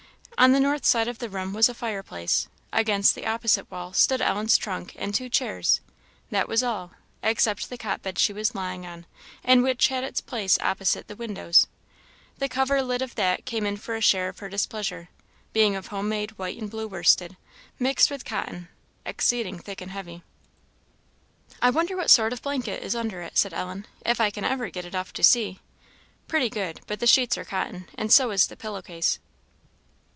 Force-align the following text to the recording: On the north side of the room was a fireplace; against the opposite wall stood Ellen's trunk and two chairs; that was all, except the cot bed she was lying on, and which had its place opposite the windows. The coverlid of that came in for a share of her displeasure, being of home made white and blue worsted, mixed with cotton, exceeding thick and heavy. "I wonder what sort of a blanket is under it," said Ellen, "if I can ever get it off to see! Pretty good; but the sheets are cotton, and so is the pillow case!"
On 0.37 0.53
the 0.53 0.59
north 0.59 0.85
side 0.85 1.07
of 1.07 1.19
the 1.19 1.29
room 1.29 1.53
was 1.53 1.69
a 1.69 1.73
fireplace; 1.75 2.47
against 2.73 3.13
the 3.13 3.27
opposite 3.27 3.69
wall 3.69 3.93
stood 3.93 4.23
Ellen's 4.23 4.57
trunk 4.57 4.95
and 4.97 5.13
two 5.13 5.29
chairs; 5.29 5.81
that 6.31 6.47
was 6.47 6.63
all, 6.63 6.93
except 7.21 7.69
the 7.69 7.77
cot 7.77 8.01
bed 8.01 8.17
she 8.17 8.33
was 8.33 8.55
lying 8.55 8.83
on, 8.83 9.05
and 9.43 9.61
which 9.61 9.89
had 9.89 10.03
its 10.03 10.19
place 10.19 10.57
opposite 10.59 11.07
the 11.07 11.15
windows. 11.15 11.67
The 12.39 12.49
coverlid 12.49 13.03
of 13.03 13.13
that 13.13 13.45
came 13.45 13.67
in 13.67 13.77
for 13.77 13.93
a 13.93 14.01
share 14.01 14.29
of 14.29 14.39
her 14.39 14.49
displeasure, 14.49 15.09
being 15.53 15.75
of 15.75 15.87
home 15.89 16.09
made 16.09 16.31
white 16.39 16.57
and 16.59 16.71
blue 16.71 16.87
worsted, 16.87 17.37
mixed 17.77 18.09
with 18.09 18.25
cotton, 18.25 18.67
exceeding 19.05 19.59
thick 19.59 19.79
and 19.79 19.91
heavy. 19.91 20.23
"I 21.61 21.69
wonder 21.69 21.95
what 21.95 22.09
sort 22.09 22.33
of 22.33 22.39
a 22.39 22.41
blanket 22.41 22.81
is 22.81 22.95
under 22.95 23.21
it," 23.21 23.37
said 23.37 23.53
Ellen, 23.53 23.85
"if 24.03 24.19
I 24.19 24.31
can 24.31 24.43
ever 24.45 24.71
get 24.71 24.85
it 24.85 24.95
off 24.95 25.13
to 25.13 25.21
see! 25.21 25.59
Pretty 26.27 26.49
good; 26.49 26.81
but 26.87 26.99
the 26.99 27.05
sheets 27.05 27.37
are 27.37 27.45
cotton, 27.45 27.87
and 27.93 28.11
so 28.11 28.31
is 28.31 28.47
the 28.47 28.57
pillow 28.57 28.81
case!" 28.81 29.19